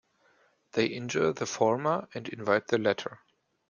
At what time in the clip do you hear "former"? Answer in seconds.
1.45-2.07